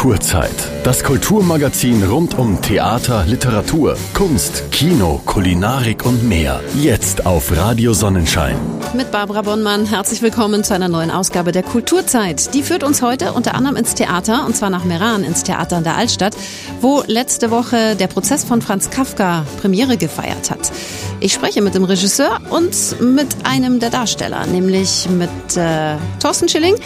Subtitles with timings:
[0.00, 0.54] Kulturzeit.
[0.82, 6.62] Das Kulturmagazin rund um Theater, Literatur, Kunst, Kino, Kulinarik und mehr.
[6.74, 8.56] Jetzt auf Radio Sonnenschein.
[8.94, 12.54] Mit Barbara Bonnmann herzlich willkommen zu einer neuen Ausgabe der Kulturzeit.
[12.54, 15.84] Die führt uns heute unter anderem ins Theater und zwar nach Meran ins Theater in
[15.84, 16.34] der Altstadt,
[16.80, 20.72] wo letzte Woche der Prozess von Franz Kafka Premiere gefeiert hat.
[21.20, 26.76] Ich spreche mit dem Regisseur und mit einem der Darsteller, nämlich mit äh, Thorsten Schilling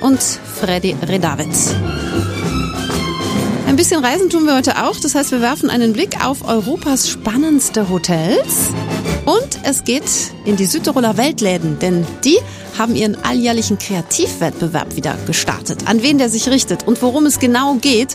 [0.00, 1.74] und Freddy Redavitz.
[3.72, 5.00] Ein bisschen Reisen tun wir heute auch.
[5.00, 8.68] Das heißt, wir werfen einen Blick auf Europas spannendste Hotels.
[9.24, 10.04] Und es geht
[10.44, 12.36] in die Südtiroler Weltläden, denn die
[12.76, 15.88] haben ihren alljährlichen Kreativwettbewerb wieder gestartet.
[15.88, 18.14] An wen der sich richtet und worum es genau geht,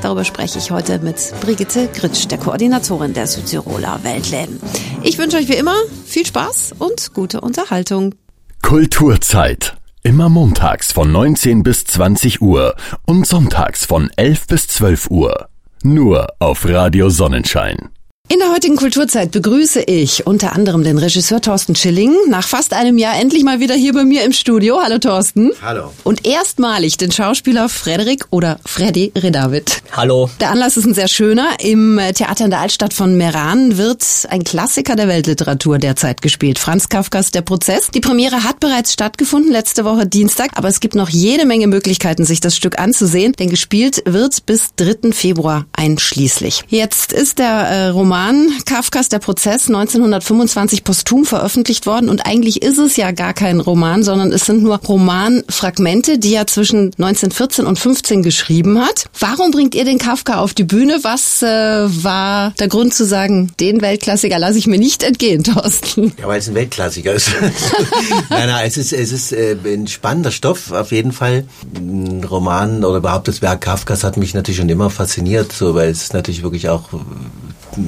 [0.00, 4.58] darüber spreche ich heute mit Brigitte Gritsch, der Koordinatorin der Südtiroler Weltläden.
[5.02, 5.76] Ich wünsche euch wie immer
[6.06, 8.14] viel Spaß und gute Unterhaltung.
[8.62, 9.76] Kulturzeit.
[10.06, 15.48] Immer montags von 19 bis 20 Uhr und sonntags von 11 bis 12 Uhr.
[15.82, 17.88] Nur auf Radio Sonnenschein.
[18.30, 22.96] In der heutigen Kulturzeit begrüße ich unter anderem den Regisseur Thorsten Schilling, nach fast einem
[22.96, 24.80] Jahr endlich mal wieder hier bei mir im Studio.
[24.82, 25.52] Hallo Thorsten.
[25.60, 25.92] Hallo.
[26.04, 29.82] Und erstmalig den Schauspieler Frederik oder Freddy Redavid.
[29.92, 30.30] Hallo.
[30.40, 31.48] Der Anlass ist ein sehr schöner.
[31.60, 36.58] Im Theater in der Altstadt von Meran wird ein Klassiker der Weltliteratur derzeit gespielt.
[36.58, 37.90] Franz Kafkas Der Prozess.
[37.94, 42.24] Die Premiere hat bereits stattgefunden, letzte Woche Dienstag, aber es gibt noch jede Menge Möglichkeiten,
[42.24, 45.12] sich das Stück anzusehen, denn gespielt wird bis 3.
[45.12, 46.64] Februar einschließlich.
[46.68, 52.62] Jetzt ist der äh, Roman Roman Kafkas Der Prozess 1925 posthum veröffentlicht worden und eigentlich
[52.62, 57.66] ist es ja gar kein Roman, sondern es sind nur Romanfragmente, die er zwischen 1914
[57.66, 59.06] und 15 geschrieben hat.
[59.18, 61.00] Warum bringt ihr den Kafka auf die Bühne?
[61.02, 66.12] Was äh, war der Grund zu sagen, den Weltklassiker lasse ich mir nicht entgehen, Thorsten?
[66.16, 67.32] Ja, weil es ein Weltklassiker ist.
[68.30, 71.46] nein, nein, es ist, es ist äh, ein spannender Stoff auf jeden Fall.
[71.74, 75.90] Ein Roman oder überhaupt das Werk Kafkas hat mich natürlich schon immer fasziniert, so weil
[75.90, 76.90] es natürlich wirklich auch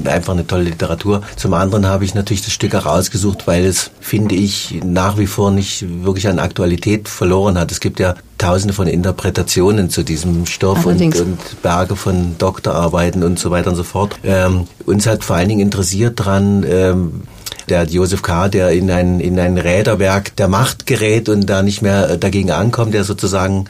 [0.04, 1.22] einfach eine tolle Literatur.
[1.36, 5.50] Zum anderen habe ich natürlich das Stück herausgesucht, weil es, finde ich, nach wie vor
[5.50, 7.72] nicht wirklich an Aktualität verloren hat.
[7.72, 13.38] Es gibt ja tausende von Interpretationen zu diesem Stoff und, und, Berge von Doktorarbeiten und
[13.38, 14.18] so weiter und so fort.
[14.24, 17.22] Ähm, uns hat vor allen Dingen interessiert dran, ähm,
[17.68, 21.82] der Josef K., der in ein, in ein Räderwerk der Macht gerät und da nicht
[21.82, 23.66] mehr dagegen ankommt, der sozusagen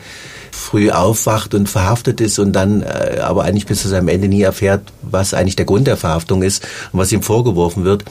[0.56, 4.42] früh aufwacht und verhaftet ist und dann äh, aber eigentlich bis zu seinem Ende nie
[4.42, 8.04] erfährt, was eigentlich der Grund der Verhaftung ist und was ihm vorgeworfen wird.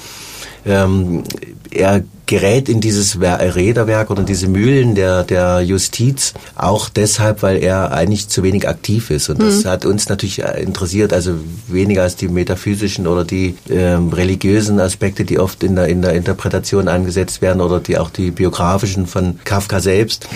[0.65, 1.23] Ähm,
[1.71, 7.57] er gerät in dieses Räderwerk oder in diese Mühlen der, der Justiz auch deshalb, weil
[7.57, 9.29] er eigentlich zu wenig aktiv ist.
[9.29, 9.69] Und das mhm.
[9.69, 11.35] hat uns natürlich interessiert, also
[11.67, 16.13] weniger als die metaphysischen oder die ähm, religiösen Aspekte, die oft in der, in der
[16.13, 20.27] Interpretation angesetzt werden oder die auch die biografischen von Kafka selbst.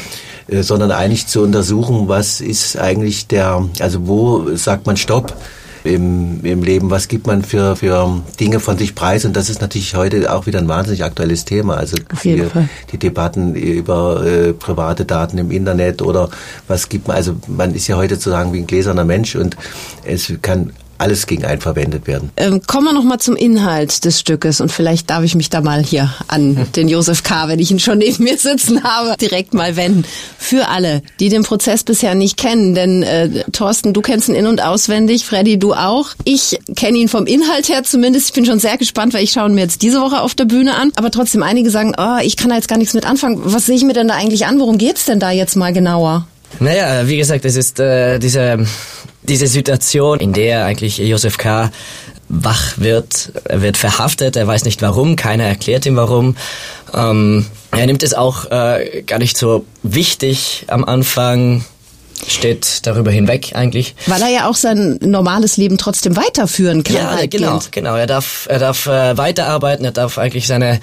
[0.50, 5.36] Äh, sondern eigentlich zu untersuchen, was ist eigentlich der, also wo sagt man Stopp
[5.84, 9.26] im, im Leben, was gibt man für, für Dinge von sich preis?
[9.26, 11.76] Und das ist natürlich heute auch wieder ein wahnsinnig aktuelles Thema.
[11.76, 12.44] Also die,
[12.92, 16.30] die, Debatten über äh, private Daten im Internet oder
[16.68, 19.56] was gibt man, also man ist ja heute sozusagen wie ein gläserner Mensch und
[20.04, 22.30] es kann alles gegen einen verwendet werden.
[22.38, 25.62] Ähm, kommen wir noch mal zum Inhalt des Stückes und vielleicht darf ich mich da
[25.62, 29.54] mal hier an den Josef K., wenn ich ihn schon neben mir sitzen habe, direkt
[29.54, 30.04] mal wenden.
[30.38, 34.48] Für alle, die den Prozess bisher nicht kennen, denn äh, Thorsten, du kennst ihn in-
[34.48, 36.10] und auswendig, Freddy, du auch.
[36.26, 38.28] Ich kenne ihn vom Inhalt her zumindest.
[38.28, 40.46] Ich bin schon sehr gespannt, weil ich schaue ihn mir jetzt diese Woche auf der
[40.46, 40.92] Bühne an.
[40.96, 43.40] Aber trotzdem, einige sagen, oh, ich kann da jetzt gar nichts mit anfangen.
[43.44, 44.60] Was sehe ich mir denn da eigentlich an?
[44.60, 46.28] Worum geht's denn da jetzt mal genauer?
[46.60, 48.66] Naja, wie gesagt, es ist äh, diese
[49.30, 51.72] diese Situation, in der eigentlich Josef K.
[52.28, 56.36] wach wird, er wird verhaftet, er weiß nicht warum, keiner erklärt ihm warum.
[56.94, 61.64] Ähm, er nimmt es auch äh, gar nicht so wichtig am Anfang,
[62.28, 63.96] steht darüber hinweg eigentlich.
[64.08, 66.96] Weil er ja auch sein normales Leben trotzdem weiterführen kann.
[66.96, 67.96] Ja, genau, genau.
[67.96, 70.80] Er darf, er darf äh, weiterarbeiten, er darf eigentlich seine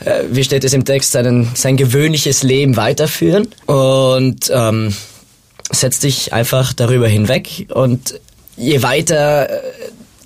[0.00, 3.48] äh, wie steht es im Text, sein, sein gewöhnliches Leben weiterführen.
[3.66, 4.94] Und ähm,
[5.70, 8.20] setzt dich einfach darüber hinweg und
[8.56, 9.60] je weiter äh,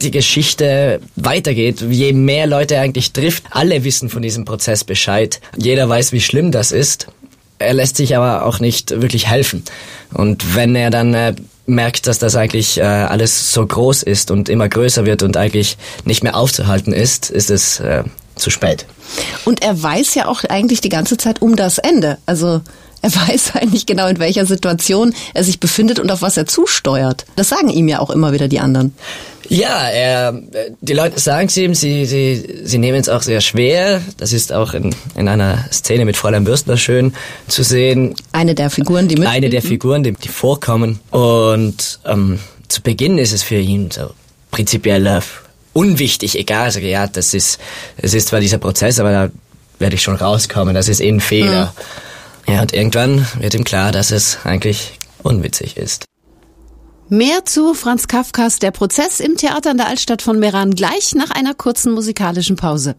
[0.02, 5.40] die Geschichte weitergeht, je mehr Leute er eigentlich trifft, alle wissen von diesem Prozess Bescheid.
[5.56, 7.06] Jeder weiß, wie schlimm das ist.
[7.58, 9.62] Er lässt sich aber auch nicht wirklich helfen.
[10.12, 11.34] Und wenn er dann äh,
[11.66, 15.78] merkt, dass das eigentlich äh, alles so groß ist und immer größer wird und eigentlich
[16.04, 18.04] nicht mehr aufzuhalten ist, ist es äh,
[18.34, 18.86] zu spät.
[19.44, 22.18] Und er weiß ja auch eigentlich die ganze Zeit um das Ende.
[22.26, 22.60] Also
[23.04, 27.26] Er weiß eigentlich genau, in welcher Situation er sich befindet und auf was er zusteuert.
[27.36, 28.94] Das sagen ihm ja auch immer wieder die anderen.
[29.50, 30.40] Ja, er,
[30.80, 34.00] die Leute sagen es ihm, sie, sie, sie nehmen es auch sehr schwer.
[34.16, 37.12] Das ist auch in, in einer Szene mit Fräulein Bürstner schön
[37.46, 38.14] zu sehen.
[38.32, 40.98] Eine der Figuren, die mit Eine der Figuren, die, die vorkommen.
[41.10, 44.12] Und ähm, zu Beginn ist es für ihn so
[44.50, 45.20] prinzipiell äh,
[45.74, 46.64] unwichtig, egal.
[46.64, 47.60] Also, ja, das ist,
[47.98, 49.30] es ist zwar dieser Prozess, aber da
[49.78, 50.74] werde ich schon rauskommen.
[50.74, 51.52] Das ist eh ein Fehler.
[51.52, 51.74] Ja.
[52.46, 56.04] Ja, und irgendwann wird ihm klar, dass es eigentlich unwitzig ist.
[57.08, 61.30] Mehr zu Franz Kafkas Der Prozess im Theater in der Altstadt von Meran gleich nach
[61.30, 62.96] einer kurzen musikalischen Pause.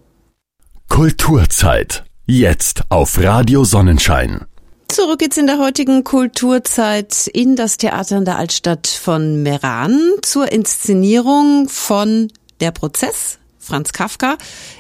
[0.90, 2.04] Kulturzeit.
[2.28, 4.46] Jetzt auf Radio Sonnenschein.
[4.88, 10.52] Zurück geht's in der heutigen Kulturzeit in das Theater in der Altstadt von Meran zur
[10.52, 12.32] Inszenierung von
[12.62, 14.38] Der Prozess Franz Kafka.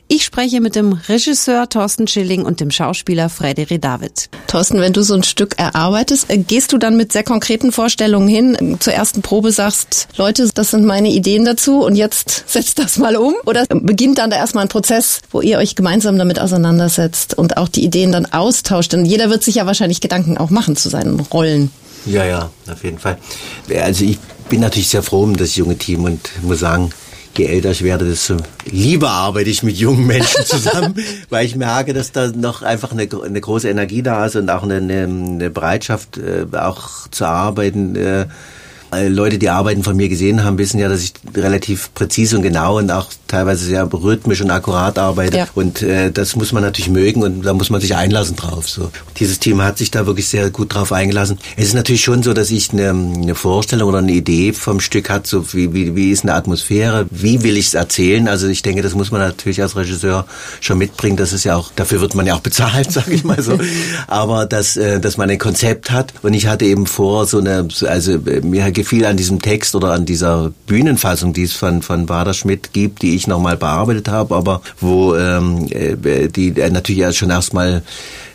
[0.07, 4.29] Ich spreche mit dem Regisseur Thorsten Schilling und dem Schauspieler Frederic David.
[4.45, 8.27] Thorsten, wenn du so ein Stück erarbeitest, äh, gehst du dann mit sehr konkreten Vorstellungen
[8.27, 12.97] hin, zur ersten Probe sagst, Leute, das sind meine Ideen dazu und jetzt setzt das
[12.97, 13.33] mal um?
[13.45, 17.67] Oder beginnt dann da erstmal ein Prozess, wo ihr euch gemeinsam damit auseinandersetzt und auch
[17.67, 18.93] die Ideen dann austauscht?
[18.93, 21.71] Denn jeder wird sich ja wahrscheinlich Gedanken auch machen zu seinen Rollen.
[22.05, 23.17] Ja, ja, auf jeden Fall.
[23.81, 26.91] Also ich bin natürlich sehr froh um das junge Team und muss sagen,
[27.37, 30.95] je älter ich werde, desto lieber arbeite ich mit jungen Menschen zusammen,
[31.29, 34.63] weil ich merke, dass da noch einfach eine, eine große Energie da ist und auch
[34.63, 37.95] eine, eine Bereitschaft, äh, auch zu arbeiten.
[37.95, 38.27] Äh,
[39.07, 42.77] Leute, die Arbeiten von mir gesehen haben, wissen ja, dass ich relativ präzise und genau
[42.77, 45.37] und auch teilweise sehr rhythmisch und akkurat arbeite.
[45.37, 45.47] Ja.
[45.55, 48.69] Und äh, das muss man natürlich mögen und da muss man sich einlassen drauf.
[48.69, 48.91] So.
[49.17, 51.39] Dieses Team hat sich da wirklich sehr gut drauf eingelassen.
[51.57, 55.09] Es ist natürlich schon so, dass ich eine, eine Vorstellung oder eine Idee vom Stück
[55.09, 58.27] hat, so wie, wie, wie ist eine Atmosphäre, wie will ich es erzählen.
[58.27, 60.25] Also ich denke, das muss man natürlich als Regisseur
[60.61, 61.17] schon mitbringen.
[61.17, 63.57] Das ist ja auch, dafür wird man ja auch bezahlt, sage ich mal so.
[64.07, 66.13] Aber dass, äh, dass man ein Konzept hat.
[66.21, 69.93] Und ich hatte eben vor, so eine, also äh, mir gefiel an diesem Text oder
[69.93, 74.35] an dieser Bühnenfassung, die es von, von Bader Schmidt gibt, die ich nochmal bearbeitet habe,
[74.35, 77.81] aber wo ähm, äh, die äh, natürlich schon erstmal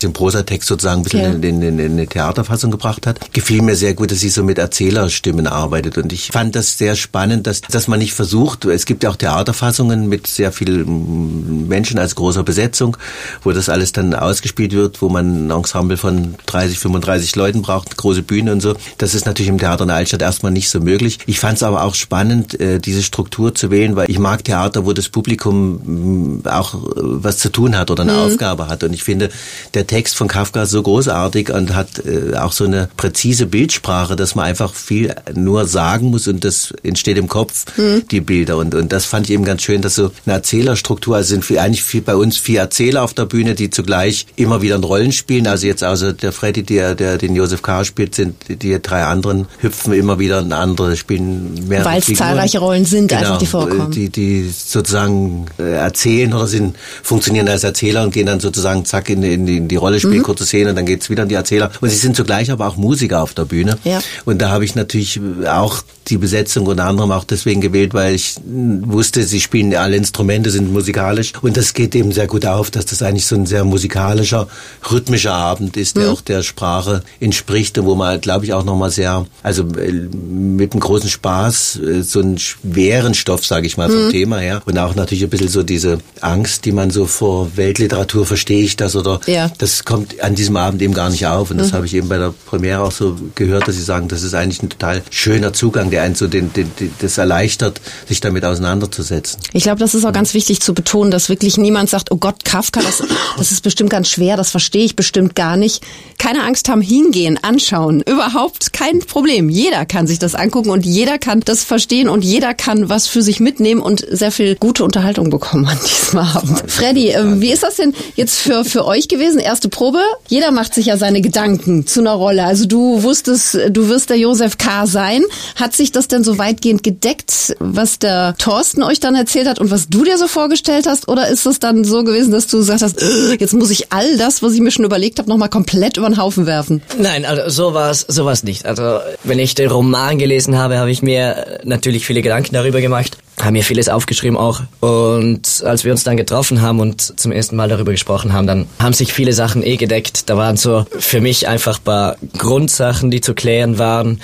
[0.02, 3.32] den Prosatext sozusagen ein bisschen in, in, in, in eine Theaterfassung gebracht hat.
[3.32, 6.96] Gefiel mir sehr gut, dass sie so mit Erzählerstimmen arbeitet und ich fand das sehr
[6.96, 12.00] spannend, dass, dass man nicht versucht, es gibt ja auch Theaterfassungen mit sehr vielen Menschen
[12.00, 12.96] als großer Besetzung,
[13.44, 17.96] wo das alles dann ausgespielt wird, wo man ein Ensemble von 30, 35 Leuten braucht,
[17.96, 18.74] große Bühne und so.
[18.98, 21.18] Das ist natürlich im Theater in der Altstadt erstmal nicht so möglich.
[21.26, 24.86] Ich fand es aber auch spannend, äh, diese Struktur zu wählen, weil ich mag Theater,
[24.86, 28.18] wo das Publikum auch äh, was zu tun hat oder eine mhm.
[28.20, 28.82] Aufgabe hat.
[28.82, 29.28] Und ich finde,
[29.74, 34.34] der Text von Kafka so großartig und hat äh, auch so eine präzise Bildsprache, dass
[34.34, 38.08] man einfach viel nur sagen muss und das entsteht im Kopf, mhm.
[38.10, 38.56] die Bilder.
[38.56, 41.58] Und, und das fand ich eben ganz schön, dass so eine Erzählerstruktur, also sind viel,
[41.58, 45.12] eigentlich viel, bei uns vier Erzähler auf der Bühne, die zugleich immer wieder in Rollen
[45.12, 45.46] spielen.
[45.46, 47.84] Also jetzt also der Freddy, der, der den Josef K.
[47.84, 51.84] spielt, sind die drei anderen hüpfen immer wieder in andere, spielen mehr.
[51.84, 53.90] Weil es zahlreiche Rollen sind, genau, einfach die vorkommen.
[53.90, 59.08] Die, die sozusagen äh, erzählen oder sind, funktionieren als Erzähler und gehen dann sozusagen zack
[59.08, 60.22] in, in, in die Rolle spielen, mhm.
[60.22, 61.72] kurze Szene, dann geht's wieder an die Erzähler.
[61.80, 63.78] Und sie sind zugleich aber auch Musiker auf der Bühne.
[63.82, 64.00] Ja.
[64.24, 68.36] Und da habe ich natürlich auch die Besetzung unter anderem auch deswegen gewählt, weil ich
[68.44, 71.32] wusste, sie spielen alle Instrumente, sind musikalisch.
[71.40, 74.48] Und das geht eben sehr gut auf, dass das eigentlich so ein sehr musikalischer,
[74.90, 76.12] rhythmischer Abend ist, der mhm.
[76.12, 80.72] auch der Sprache entspricht und wo man, glaube ich, auch nochmal sehr, also äh, mit
[80.72, 84.10] einem großen Spaß, äh, so einen schweren Stoff, sage ich mal, vom mhm.
[84.10, 84.62] Thema her.
[84.66, 88.76] Und auch natürlich ein bisschen so diese Angst, die man so vor Weltliteratur, verstehe ich
[88.76, 89.50] das oder ja.
[89.58, 91.50] das kommt an diesem Abend eben gar nicht auf.
[91.50, 91.76] Und das mhm.
[91.76, 94.62] habe ich eben bei der Premiere auch so gehört, dass sie sagen, das ist eigentlich
[94.62, 99.40] ein total schöner Zugang, der einen so den, den, den das erleichtert, sich damit auseinanderzusetzen.
[99.52, 102.44] Ich glaube, das ist auch ganz wichtig zu betonen, dass wirklich niemand sagt, oh Gott,
[102.44, 103.02] Kafka, das,
[103.36, 105.82] das ist bestimmt ganz schwer, das verstehe ich bestimmt gar nicht.
[106.18, 108.02] Keine Angst haben, hingehen, anschauen.
[108.02, 109.48] Überhaupt kein Problem.
[109.48, 113.22] Jeder kann sich das angucken und jeder kann das verstehen und jeder kann was für
[113.22, 116.62] sich mitnehmen und sehr viel gute Unterhaltung bekommen an diesem Abend.
[116.66, 119.38] Freddy, äh, wie ist das denn jetzt für, für euch gewesen?
[119.38, 120.00] Erste Probe?
[120.28, 122.44] Jeder macht sich ja seine Gedanken zu einer Rolle.
[122.44, 124.86] Also du wusstest, du wirst der Josef K.
[124.86, 125.22] sein.
[125.56, 129.70] Hat sich das denn so weitgehend gedeckt, was der Thorsten euch dann erzählt hat und
[129.70, 131.08] was du dir so vorgestellt hast?
[131.08, 132.96] Oder ist es dann so gewesen, dass du gesagt hast,
[133.38, 136.18] jetzt muss ich all das, was ich mir schon überlegt habe, nochmal komplett über den
[136.18, 136.82] Haufen werfen?
[136.98, 138.66] Nein, also so war es sowas nicht.
[138.66, 143.16] Also wenn ich den Roman gelesen habe, habe ich mir natürlich viele Gedanken darüber gemacht,
[143.40, 144.60] habe mir vieles aufgeschrieben auch.
[144.80, 148.66] Und als wir uns dann getroffen haben und zum ersten Mal darüber gesprochen haben, dann
[148.78, 150.28] haben sich viele Sachen eh gedeckt.
[150.28, 154.20] Da waren so für mich einfach ein paar Grundsachen, die zu klären waren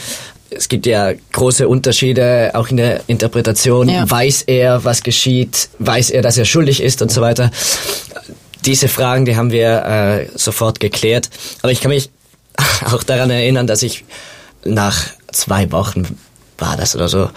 [0.50, 3.88] es gibt ja große Unterschiede auch in der Interpretation.
[3.88, 4.08] Ja.
[4.08, 5.68] Weiß er, was geschieht?
[5.78, 7.50] Weiß er, dass er schuldig ist und so weiter?
[8.64, 11.30] Diese Fragen, die haben wir äh, sofort geklärt.
[11.62, 12.10] Aber ich kann mich
[12.84, 14.04] auch daran erinnern, dass ich
[14.64, 15.06] nach
[15.36, 16.18] zwei Wochen
[16.58, 17.28] war das oder so,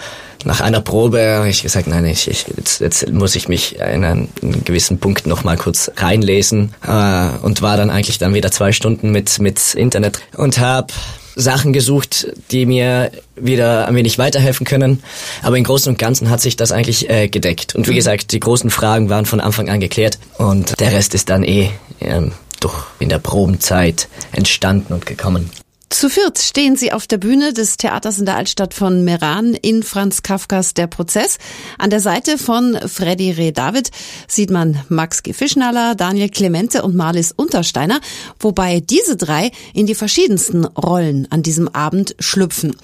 [0.44, 4.04] nach einer Probe habe ich gesagt, nein, ich, ich, jetzt, jetzt muss ich mich in
[4.04, 8.50] einen, einen gewissen Punkt noch mal kurz reinlesen äh, und war dann eigentlich dann wieder
[8.50, 10.92] zwei Stunden mit mit Internet und habe
[11.36, 15.02] Sachen gesucht, die mir wieder ein wenig weiterhelfen können.
[15.42, 17.74] Aber im Großen und Ganzen hat sich das eigentlich äh, gedeckt.
[17.74, 21.30] Und wie gesagt, die großen Fragen waren von Anfang an geklärt und der Rest ist
[21.30, 25.50] dann eh ähm, doch in der Probenzeit entstanden und gekommen.
[25.90, 29.82] Zu viert stehen sie auf der Bühne des Theaters in der Altstadt von Meran in
[29.82, 31.38] Franz Kafkas Der Prozess.
[31.78, 33.90] An der Seite von Freddy Reh David
[34.28, 35.32] sieht man Max G.
[35.32, 38.00] Fischnaller, Daniel Clemente und Marlis Untersteiner,
[38.38, 42.76] wobei diese drei in die verschiedensten Rollen an diesem Abend schlüpfen.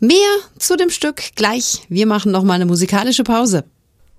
[0.00, 0.16] Mehr
[0.58, 1.82] zu dem Stück gleich.
[1.90, 3.64] Wir machen noch mal eine musikalische Pause.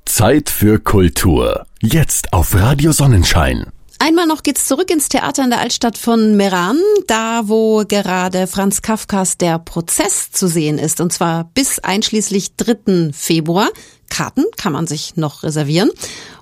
[0.06, 1.66] Zeit für Kultur.
[1.82, 3.66] Jetzt auf Radio Sonnenschein.
[3.98, 8.82] Einmal noch geht's zurück ins Theater in der Altstadt von Meran, da wo gerade Franz
[8.82, 13.12] Kafkas Der Prozess zu sehen ist, und zwar bis einschließlich 3.
[13.14, 13.70] Februar.
[14.10, 15.92] Karten kann man sich noch reservieren.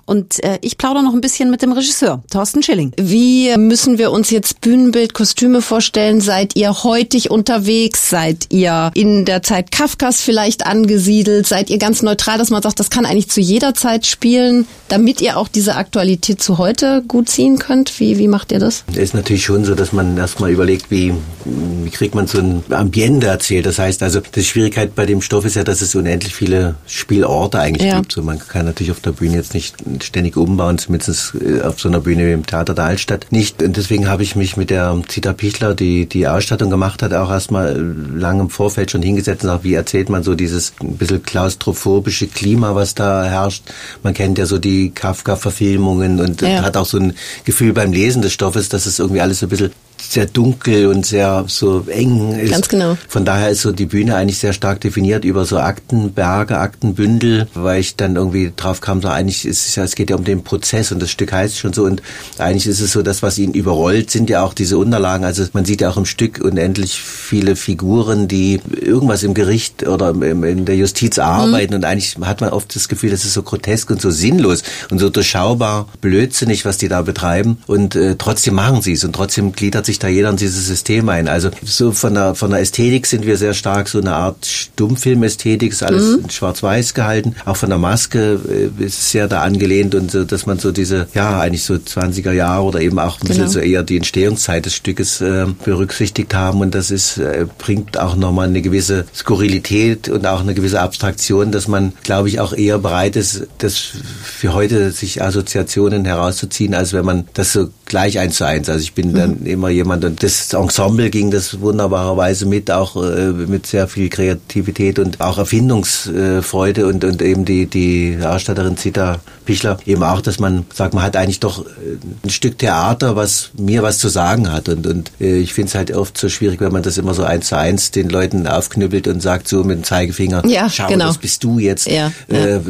[0.06, 2.92] Und äh, ich plaudere noch ein bisschen mit dem Regisseur, Thorsten Schilling.
[3.00, 6.20] Wie müssen wir uns jetzt Bühnenbild, Kostüme vorstellen?
[6.20, 8.10] Seid ihr heutig unterwegs?
[8.10, 11.46] Seid ihr in der Zeit Kafkas vielleicht angesiedelt?
[11.46, 15.22] Seid ihr ganz neutral, dass man sagt, das kann eigentlich zu jeder Zeit spielen, damit
[15.22, 17.98] ihr auch diese Aktualität zu heute gut ziehen könnt?
[17.98, 18.84] Wie, wie macht ihr das?
[18.92, 21.14] Es ist natürlich schon so, dass man erstmal überlegt, wie,
[21.46, 23.64] wie kriegt man so ein Ambiente erzählt.
[23.64, 27.53] Das heißt also, die Schwierigkeit bei dem Stoff ist ja, dass es unendlich viele Spielorte
[27.60, 27.98] eigentlich ja.
[27.98, 28.12] gibt.
[28.12, 31.88] So, man kann natürlich auf der Bühne jetzt nicht ständig umbauen, zumindest äh, auf so
[31.88, 33.62] einer Bühne wie im Theater der Altstadt nicht.
[33.62, 37.30] Und deswegen habe ich mich mit der Zita Pichler, die die Ausstattung gemacht hat, auch
[37.30, 41.22] erstmal lang im Vorfeld schon hingesetzt und auch, wie erzählt man so dieses ein bisschen
[41.22, 43.64] klaustrophobische Klima, was da herrscht.
[44.02, 46.62] Man kennt ja so die Kafka-Verfilmungen und ja.
[46.62, 49.50] hat auch so ein Gefühl beim Lesen des Stoffes, dass es irgendwie alles so ein
[49.50, 49.72] bisschen
[50.12, 52.52] sehr dunkel und sehr so eng ist.
[52.52, 52.96] Ganz genau.
[53.08, 57.80] Von daher ist so die Bühne eigentlich sehr stark definiert über so Aktenberge, Aktenbündel, weil
[57.80, 60.44] ich dann irgendwie drauf kam, so eigentlich ist es ja, es geht ja um den
[60.44, 62.02] Prozess und das Stück heißt schon so und
[62.38, 65.24] eigentlich ist es so, das, was ihn überrollt, sind ja auch diese Unterlagen.
[65.24, 70.10] Also man sieht ja auch im Stück unendlich viele Figuren, die irgendwas im Gericht oder
[70.10, 71.78] in der Justiz arbeiten mhm.
[71.78, 74.98] und eigentlich hat man oft das Gefühl, das ist so grotesk und so sinnlos und
[74.98, 79.52] so durchschaubar blödsinnig, was die da betreiben und äh, trotzdem machen sie es und trotzdem
[79.52, 81.28] gliedert sich sich da jeder in dieses System ein.
[81.28, 85.72] Also so von der, von der Ästhetik sind wir sehr stark so eine Art Stummfilmästhetik,
[85.72, 86.24] ist alles mhm.
[86.24, 87.36] in schwarz-weiß gehalten.
[87.44, 91.06] Auch von der Maske äh, ist sehr da angelehnt und so, dass man so diese,
[91.14, 93.52] ja, eigentlich so 20er Jahre oder eben auch ein bisschen genau.
[93.52, 98.16] so eher die Entstehungszeit des Stückes äh, berücksichtigt haben und das ist, äh, bringt auch
[98.16, 102.78] nochmal eine gewisse Skurrilität und auch eine gewisse Abstraktion, dass man, glaube ich, auch eher
[102.78, 108.36] bereit ist, das für heute sich Assoziationen herauszuziehen, als wenn man das so gleich eins
[108.36, 108.68] zu eins.
[108.68, 109.14] Also ich bin mhm.
[109.14, 114.08] dann immer jemand und das Ensemble ging das wunderbarerweise mit, auch äh, mit sehr viel
[114.08, 120.38] Kreativität und auch Erfindungsfreude und, und eben die, die Ausstatterin Zita Pichler eben auch, dass
[120.38, 124.50] man sagt, man hat eigentlich doch äh, ein Stück Theater, was mir was zu sagen
[124.50, 127.14] hat und, und äh, ich finde es halt oft so schwierig, wenn man das immer
[127.14, 130.86] so eins zu eins den Leuten aufknüppelt und sagt so mit dem Zeigefinger, ja, schau,
[130.88, 131.08] genau.
[131.08, 131.86] das bist du jetzt.
[131.86, 132.60] Ja, ja.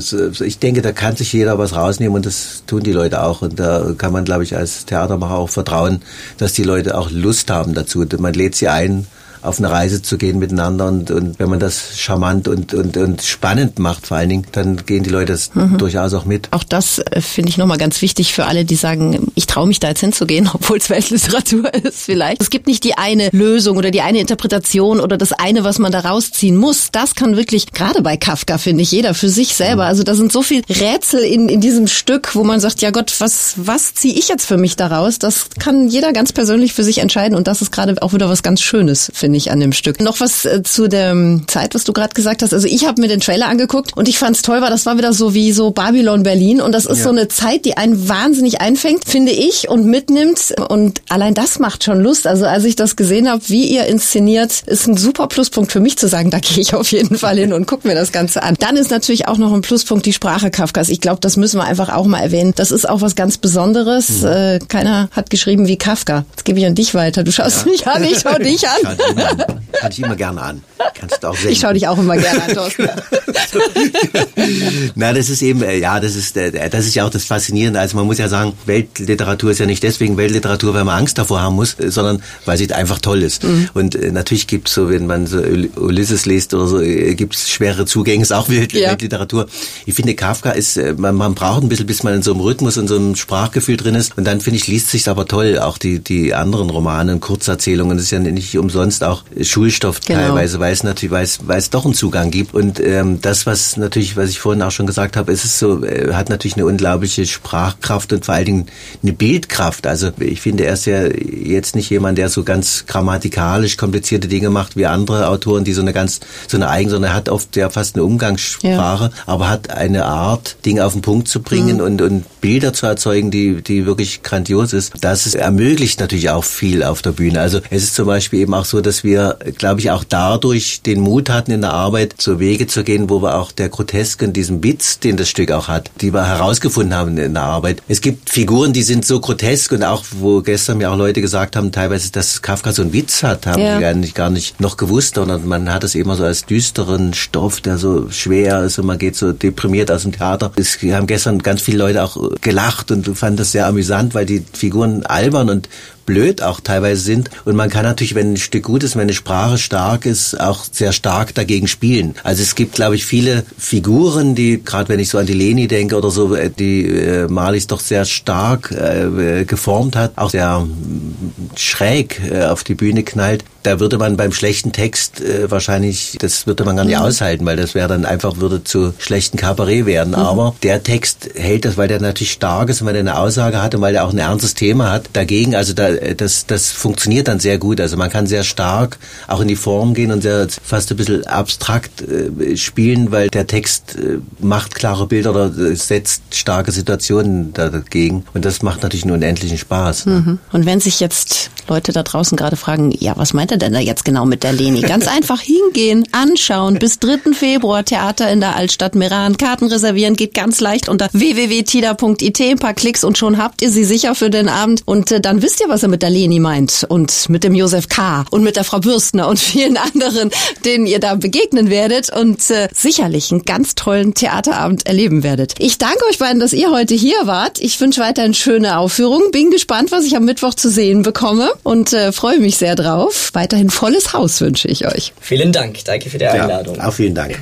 [0.41, 3.61] ich denke, da kann sich jeder was rausnehmen und das tun die Leute auch und
[3.61, 6.03] da kann man, glaube ich, als Theatermacher auch vertrauen,
[6.39, 8.05] dass die Leute auch Lust haben dazu.
[8.19, 9.07] Man lädt sie ein,
[9.45, 13.23] auf eine Reise zu gehen miteinander und, und wenn man das charmant und, und, und
[13.23, 15.77] spannend macht vor allen Dingen, dann gehen die Leute mhm.
[15.77, 16.49] durchaus auch mit.
[16.51, 19.81] Auch das äh, finde ich nochmal ganz wichtig für alle, die sagen, ich traue mich
[19.81, 22.41] da jetzt hinzugehen, obwohl es Weltliteratur ist vielleicht.
[22.41, 25.93] Es gibt nicht die eine Lösung oder die eine Interpretation oder das eine, was man
[25.93, 26.89] da rausziehen muss.
[26.91, 29.85] Das kann wirklich, gerade bei Kafka finde ich, jeder für sich selber.
[29.85, 29.89] Mhm.
[29.89, 33.15] Also da sind so viel Rätsel in, in diesem Stück, wo man sagt, ja Gott,
[33.19, 35.19] was, was ziehe ich jetzt für mich daraus?
[35.19, 38.43] Das kann jeder ganz persönlich für sich entscheiden und das ist gerade auch wieder was
[38.43, 40.01] ganz Schönes, finde finde ich, an dem Stück.
[40.01, 41.15] Noch was äh, zu der
[41.47, 42.53] Zeit, was du gerade gesagt hast.
[42.53, 44.97] Also ich habe mir den Trailer angeguckt und ich fand es toll, weil das war
[44.97, 47.05] wieder so wie so Babylon Berlin und das ist ja.
[47.05, 51.85] so eine Zeit, die einen wahnsinnig einfängt, finde ich, und mitnimmt und allein das macht
[51.85, 52.27] schon Lust.
[52.27, 55.99] Also als ich das gesehen habe, wie ihr inszeniert, ist ein super Pluspunkt für mich
[55.99, 58.57] zu sagen, da gehe ich auf jeden Fall hin und guck mir das Ganze an.
[58.59, 60.89] Dann ist natürlich auch noch ein Pluspunkt die Sprache Kafkas.
[60.89, 62.53] Ich glaube, das müssen wir einfach auch mal erwähnen.
[62.57, 64.23] Das ist auch was ganz Besonderes.
[64.23, 64.27] Mhm.
[64.27, 66.25] Äh, keiner hat geschrieben wie Kafka.
[66.31, 67.25] Jetzt gebe ich an dich weiter.
[67.25, 67.73] Du schaust ja.
[67.73, 68.97] mich an, ich schau dich an.
[69.81, 70.63] Kann ich immer gerne an.
[70.95, 71.53] Kannst du auch senden.
[71.53, 72.89] Ich schaue dich auch immer gerne an, Thorsten.
[74.95, 77.81] Na, das ist eben, äh, ja, das ist, äh, das ist ja auch das Faszinierende.
[77.81, 81.43] Also man muss ja sagen, Weltliteratur ist ja nicht deswegen Weltliteratur, weil man Angst davor
[81.43, 83.45] haben muss, äh, sondern weil sie einfach toll ist.
[83.45, 83.69] Mhm.
[83.75, 87.87] Und äh, natürlich gibt's so, wenn man so Ulysses liest oder so, äh, gibt's schwere
[87.87, 88.91] Zugänge, ist auch Welt, ja.
[88.91, 89.47] Weltliteratur.
[89.87, 92.41] Ich finde, Kafka ist, äh, man, man braucht ein bisschen, bis man in so einem
[92.41, 94.17] Rhythmus und so einem Sprachgefühl drin ist.
[94.17, 95.59] Und dann, finde ich, liest sich aber toll.
[95.59, 100.21] Auch die, die anderen Romane und Kurzerzählungen, das ist ja nicht umsonst auch Schulstoff genau.
[100.21, 102.55] teilweise, weil es natürlich, weil es, weil es doch einen Zugang gibt.
[102.55, 105.85] Und ähm, das, was natürlich, was ich vorhin auch schon gesagt habe, ist es so,
[105.85, 108.67] äh, hat natürlich eine unglaubliche Sprachkraft und vor allen Dingen
[109.03, 109.87] eine Bildkraft.
[109.87, 114.51] Also ich finde, er ist ja jetzt nicht jemand, der so ganz grammatikalisch komplizierte Dinge
[114.51, 117.57] macht wie andere Autoren, die so eine ganz, so eine eigen, sondern er hat oft
[117.57, 119.23] ja fast eine Umgangssprache, ja.
[119.27, 121.85] aber hat eine Art, Dinge auf den Punkt zu bringen mhm.
[121.85, 124.93] und, und Bilder zu erzeugen, die, die wirklich grandios ist.
[125.01, 127.41] Das ist, ermöglicht natürlich auch viel auf der Bühne.
[127.41, 131.01] Also es ist zum Beispiel eben auch so, dass wir, glaube ich, auch dadurch den
[131.01, 134.65] Mut hatten, in der Arbeit zu Wege zu gehen, wo wir auch der Grotesken, diesen
[134.65, 137.83] Witz, den das Stück auch hat, die wir herausgefunden haben in der Arbeit.
[137.87, 141.55] Es gibt Figuren, die sind so grotesk und auch, wo gestern mir auch Leute gesagt
[141.55, 143.79] haben, teilweise, dass Kafka so einen Witz hat, haben ja.
[143.79, 147.61] die eigentlich gar nicht noch gewusst, sondern man hat es immer so als düsteren Stoff,
[147.61, 150.51] der so schwer ist und man geht so deprimiert aus dem Theater.
[150.57, 154.43] Es haben gestern ganz viele Leute auch gelacht und fanden das sehr amüsant, weil die
[154.53, 155.69] Figuren albern und
[156.07, 157.31] blöd auch teilweise sind.
[157.45, 160.65] Und man kann natürlich, wenn ein Stück gut ist, wenn eine Sprache stark ist, auch
[160.71, 162.15] sehr stark dagegen spielen.
[162.23, 165.69] Also es gibt, glaube ich, viele Figuren, die, gerade wenn ich so an die Leni
[165.69, 170.61] denke oder so, äh, die äh, Marlies doch sehr stark äh, geformt hat, auch sehr
[170.61, 173.45] mm, schräg äh, auf die Bühne knallt.
[173.63, 177.05] Da würde man beim schlechten Text äh, wahrscheinlich, das würde man gar nicht mhm.
[177.05, 180.11] aushalten, weil das wäre dann einfach, würde zu schlechten Kabarett werden.
[180.11, 180.17] Mhm.
[180.17, 183.63] Aber der Text hält das, weil der natürlich stark ist und weil der eine Aussage
[183.63, 185.09] hat und weil der auch ein ernstes Thema hat.
[185.15, 187.81] Dagegen, also da äh, das, das funktioniert dann sehr gut.
[187.81, 188.99] Also man kann sehr stark
[189.29, 193.47] auch in die Form gehen und sehr fast ein bisschen abstrakt äh, spielen, weil der
[193.47, 198.25] Text äh, macht klare Bilder oder äh, setzt starke Situationen dagegen.
[198.35, 200.07] Und das macht natürlich einen unendlichen Spaß.
[200.07, 200.13] Ne?
[200.13, 200.39] Mhm.
[200.53, 203.81] Und wenn sich jetzt Leute da draußen gerade fragen, ja, was meint er denn da
[203.81, 204.81] jetzt genau mit der Leni?
[204.81, 206.79] Ganz einfach hingehen, anschauen.
[206.79, 207.33] Bis 3.
[207.33, 209.37] Februar Theater in der Altstadt Meran.
[209.37, 212.41] Karten reservieren geht ganz leicht unter www.tida.it.
[212.41, 214.83] Ein paar Klicks und schon habt ihr sie sicher für den Abend.
[214.85, 217.89] Und äh, dann wisst ihr, was er mit der Leni meint und mit dem Josef
[217.89, 218.25] K.
[218.31, 220.31] und mit der Frau Bürstner und vielen anderen,
[220.65, 225.55] denen ihr da begegnen werdet und äh, sicherlich einen ganz tollen Theaterabend erleben werdet.
[225.59, 227.61] Ich danke euch beiden, dass ihr heute hier wart.
[227.61, 229.31] Ich wünsche weiterhin schöne Aufführungen.
[229.31, 233.31] Bin gespannt, was ich am Mittwoch zu sehen bekomme und äh, freue mich sehr drauf.
[233.35, 235.13] Weiterhin volles Haus wünsche ich euch.
[235.21, 235.85] Vielen Dank.
[235.85, 236.77] Danke für die Einladung.
[236.77, 237.39] Ja, auch vielen Dank.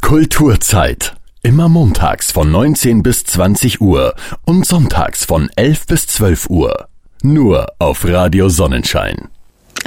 [0.00, 1.14] Kulturzeit.
[1.42, 4.14] Immer montags von 19 bis 20 Uhr
[4.46, 6.88] und sonntags von 11 bis 12 Uhr.
[7.26, 9.30] Nur auf Radio Sonnenschein.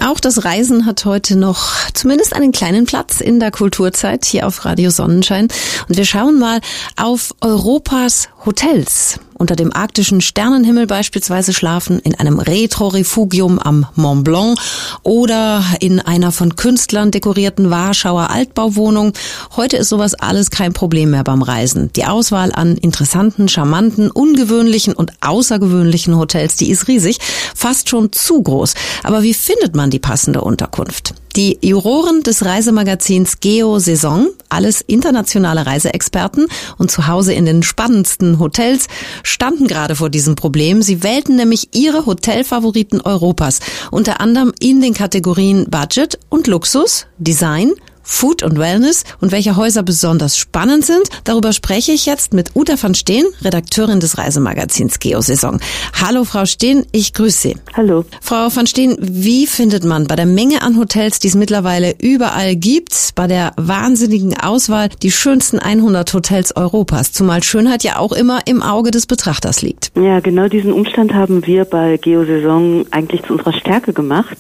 [0.04, 4.66] Auch das Reisen hat heute noch zumindest einen kleinen Platz in der Kulturzeit hier auf
[4.66, 5.48] Radio Sonnenschein.
[5.88, 6.62] Und wir schauen mal
[6.96, 14.58] auf Europas Hotels unter dem arktischen Sternenhimmel beispielsweise schlafen, in einem Retro-Refugium am Mont Blanc
[15.04, 19.12] oder in einer von Künstlern dekorierten Warschauer Altbauwohnung.
[19.58, 21.92] Heute ist sowas alles kein Problem mehr beim Reisen.
[21.98, 27.20] Die Auswahl an interessanten, charmanten, ungewöhnlichen und außergewöhnlichen Hotels, die ist riesig,
[27.54, 28.76] fast schon zu groß.
[29.04, 31.14] Aber wie findet man die passende Unterkunft?
[31.36, 38.40] Die Juroren des Reisemagazins Geo Saison, alles internationale Reiseexperten und zu Hause in den spannendsten
[38.40, 38.88] Hotels,
[39.24, 40.82] standen gerade vor diesem Problem.
[40.82, 43.60] Sie wählten nämlich ihre Hotelfavoriten Europas,
[43.92, 47.74] unter anderem in den Kategorien Budget und Luxus, Design,
[48.08, 51.10] Food und Wellness und welche Häuser besonders spannend sind.
[51.26, 55.60] Darüber spreche ich jetzt mit Uta van Steen, Redakteurin des Reisemagazins Geosaison.
[56.02, 57.58] Hallo Frau Steen, ich grüße Sie.
[57.76, 58.06] Hallo.
[58.22, 62.56] Frau van Steen, wie findet man bei der Menge an Hotels, die es mittlerweile überall
[62.56, 68.40] gibt, bei der wahnsinnigen Auswahl die schönsten 100 Hotels Europas, zumal Schönheit ja auch immer
[68.46, 69.92] im Auge des Betrachters liegt?
[69.96, 74.38] Ja, genau diesen Umstand haben wir bei Geosaison eigentlich zu unserer Stärke gemacht,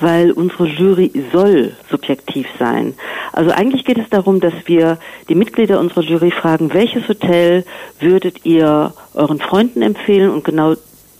[0.00, 2.94] weil unsere Jury soll subjektiv sein.
[3.32, 7.64] Also eigentlich geht es darum, dass wir die Mitglieder unserer Jury fragen, welches Hotel
[8.00, 10.30] würdet ihr euren Freunden empfehlen?
[10.30, 10.74] Und genau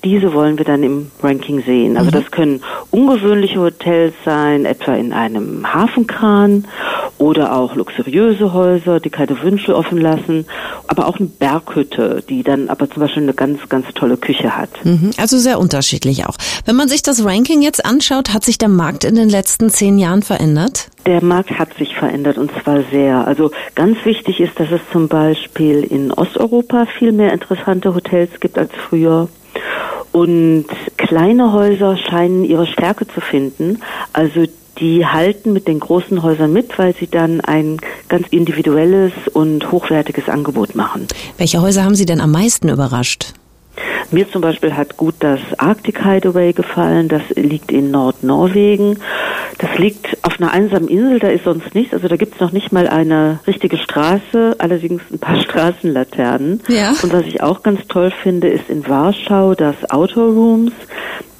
[0.05, 1.97] diese wollen wir dann im Ranking sehen.
[1.97, 2.15] Also mhm.
[2.15, 6.67] das können ungewöhnliche Hotels sein, etwa in einem Hafenkran
[7.19, 10.47] oder auch luxuriöse Häuser, die keine Wünsche offen lassen,
[10.87, 14.71] aber auch eine Berghütte, die dann aber zum Beispiel eine ganz, ganz tolle Küche hat.
[14.85, 15.11] Mhm.
[15.19, 16.37] Also sehr unterschiedlich auch.
[16.65, 19.99] Wenn man sich das Ranking jetzt anschaut, hat sich der Markt in den letzten zehn
[19.99, 20.89] Jahren verändert?
[21.07, 23.27] Der Markt hat sich verändert und zwar sehr.
[23.27, 28.59] Also ganz wichtig ist, dass es zum Beispiel in Osteuropa viel mehr interessante Hotels gibt
[28.59, 29.29] als früher.
[30.12, 30.66] Und
[30.97, 33.81] kleine Häuser scheinen ihre Stärke zu finden.
[34.12, 34.44] Also
[34.81, 40.29] die halten mit den großen Häusern mit, weil sie dann ein ganz individuelles und hochwertiges
[40.29, 41.07] Angebot machen.
[41.37, 43.35] Welche Häuser haben Sie denn am meisten überrascht?
[44.11, 47.09] Mir zum Beispiel hat gut das Arctic Hideaway gefallen.
[47.09, 48.99] Das liegt in Nordnorwegen.
[49.59, 51.92] Das liegt auf einer einsamen Insel, da ist sonst nichts.
[51.92, 56.62] Also da gibt's noch nicht mal eine richtige Straße, allerdings ein paar Straßenlaternen.
[56.68, 56.90] Ja.
[57.03, 60.73] Und was ich auch ganz toll finde, ist in Warschau das Outdoor Rooms.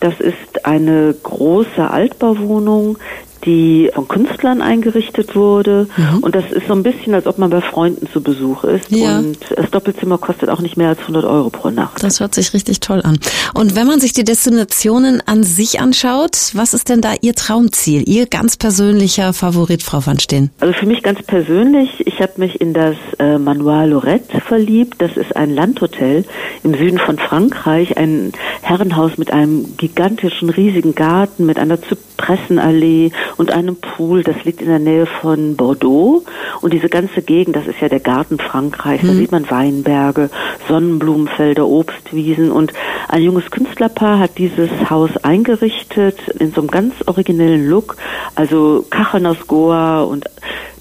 [0.00, 2.98] Das ist eine große Altbauwohnung,
[3.44, 5.87] die von Künstlern eingerichtet wurde.
[5.96, 6.18] Mhm.
[6.18, 8.90] Und das ist so ein bisschen, als ob man bei Freunden zu Besuch ist.
[8.90, 9.18] Ja.
[9.18, 12.03] Und das Doppelzimmer kostet auch nicht mehr als 100 Euro pro Nacht.
[12.03, 13.18] Das hört sich richtig toll an.
[13.55, 18.09] Und wenn man sich die Destinationen an sich anschaut, was ist denn da Ihr Traumziel,
[18.09, 20.51] Ihr ganz persönlicher Favorit, Frau van Steen?
[20.61, 24.96] Also für mich ganz persönlich, ich habe mich in das äh, Manoir Lorette verliebt.
[24.98, 26.24] Das ist ein Landhotel
[26.62, 33.51] im Süden von Frankreich, ein Herrenhaus mit einem gigantischen, riesigen Garten, mit einer Zypressenallee und
[33.51, 34.23] einem Pool.
[34.23, 36.25] Das liegt in der Nähe von Bordeaux.
[36.61, 39.07] Und diese ganze Gegend, das ist ja der Garten Frankreichs.
[39.07, 40.31] Da sieht man Weinberge,
[40.69, 42.51] Sonnenblumenfelder, Obstwiesen.
[42.51, 42.73] Und
[43.09, 47.97] ein junges Künstlerpaar hat dieses Haus eingerichtet in so einem ganz originellen Look.
[48.35, 50.25] Also Kacheln aus Goa und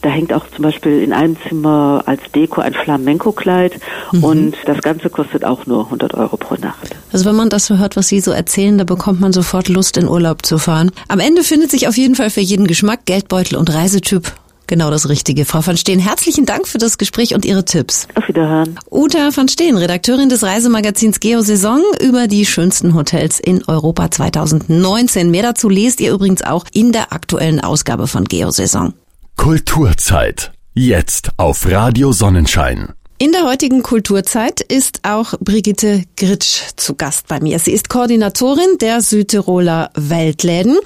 [0.08, 3.78] da hängt auch zum Beispiel in einem Zimmer als Deko ein Flamenco-Kleid
[4.22, 6.96] und das Ganze kostet auch nur 100 Euro pro Nacht.
[7.12, 9.98] Also wenn man das so hört, was Sie so erzählen, da bekommt man sofort Lust,
[9.98, 10.91] in Urlaub zu fahren.
[11.10, 14.32] Am Ende findet sich auf jeden Fall für jeden Geschmack, Geldbeutel und Reisetyp
[14.67, 15.43] genau das Richtige.
[15.43, 18.08] Frau van Steen, herzlichen Dank für das Gespräch und Ihre Tipps.
[18.15, 18.80] Auf Wiederhören.
[18.89, 25.32] Uta van Steen, Redakteurin des Reisemagazins Geosaison über die schönsten Hotels in Europa 2019.
[25.32, 28.93] Mehr dazu lest ihr übrigens auch in der aktuellen Ausgabe von Geosaison.
[29.38, 30.52] Kulturzeit.
[30.73, 32.93] Jetzt auf Radio Sonnenschein.
[33.19, 37.58] In der heutigen Kulturzeit ist auch Brigitte Gritsch zu Gast bei mir.
[37.60, 40.78] Sie ist Koordinatorin der Südtiroler Weltläden.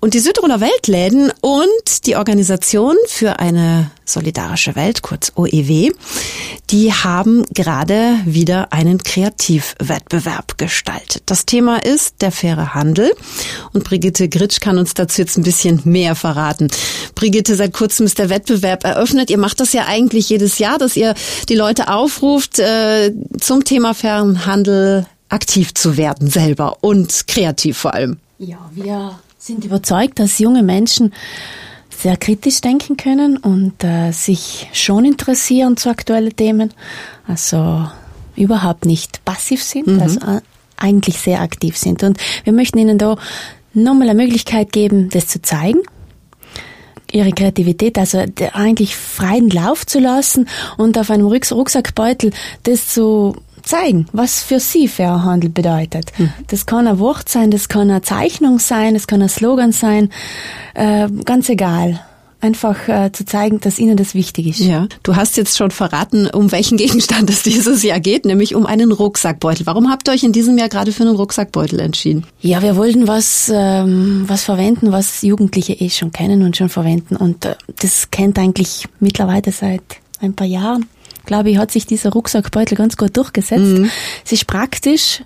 [0.00, 5.92] Und die Südtiroler Weltläden und die Organisation für eine solidarische Welt, kurz OEW,
[6.70, 11.22] die haben gerade wieder einen Kreativwettbewerb gestaltet.
[11.26, 13.12] Das Thema ist der faire Handel.
[13.72, 16.68] Und Brigitte Gritsch kann uns dazu jetzt ein bisschen mehr verraten.
[17.14, 19.30] Brigitte, seit kurzem ist der Wettbewerb eröffnet.
[19.30, 21.14] Ihr macht das ja eigentlich jedes Jahr, dass ihr
[21.48, 27.94] die Leute aufruft, äh, zum Thema fairen Handel aktiv zu werden selber und kreativ vor
[27.94, 28.18] allem.
[28.38, 31.12] Ja, wir sind überzeugt, dass junge Menschen
[32.04, 36.70] sehr kritisch denken können und äh, sich schon interessieren zu aktuellen Themen.
[37.26, 37.88] Also
[38.36, 40.00] überhaupt nicht passiv sind, Mhm.
[40.02, 40.40] also äh,
[40.76, 42.02] eigentlich sehr aktiv sind.
[42.02, 43.16] Und wir möchten ihnen da
[43.72, 45.80] nochmal eine Möglichkeit geben, das zu zeigen
[47.10, 52.32] ihre Kreativität, also eigentlich freien Lauf zu lassen und auf einem Rucks Rucksackbeutel
[52.64, 56.12] das zu zeigen, was für sie fairer Handel bedeutet.
[56.48, 60.10] Das kann ein Wort sein, das kann eine Zeichnung sein, das kann ein Slogan sein,
[60.74, 62.00] äh, ganz egal.
[62.40, 64.58] Einfach äh, zu zeigen, dass ihnen das wichtig ist.
[64.58, 68.66] Ja, du hast jetzt schon verraten, um welchen Gegenstand es dieses Jahr geht, nämlich um
[68.66, 69.64] einen Rucksackbeutel.
[69.64, 72.24] Warum habt ihr euch in diesem Jahr gerade für einen Rucksackbeutel entschieden?
[72.42, 77.16] Ja, wir wollten was, ähm, was verwenden, was Jugendliche eh schon kennen und schon verwenden.
[77.16, 79.82] Und äh, das kennt eigentlich mittlerweile seit
[80.20, 80.84] ein paar Jahren.
[81.26, 83.90] Glaube ich, hat sich dieser Rucksackbeutel ganz gut durchgesetzt.
[84.24, 85.22] Es ist praktisch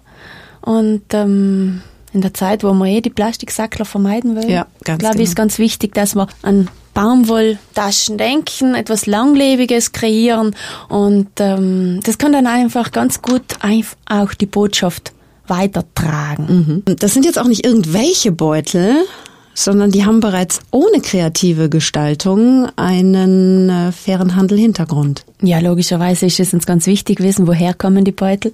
[0.60, 1.82] und ähm,
[2.12, 5.22] in der Zeit, wo man eh die Plastiksackler vermeiden will, Ja, glaube ich, genau.
[5.22, 10.56] ist ganz wichtig, dass wir an Baumwolltaschen denken, etwas Langlebiges kreieren
[10.88, 15.12] und ähm, das kann dann einfach ganz gut auch die Botschaft
[15.46, 16.82] weitertragen.
[16.98, 18.96] Das sind jetzt auch nicht irgendwelche Beutel,
[19.58, 25.24] sondern die haben bereits ohne kreative Gestaltung einen äh, fairen Handel-Hintergrund.
[25.42, 28.52] Ja, logischerweise ist es uns ganz wichtig gewesen, woher kommen die Beutel.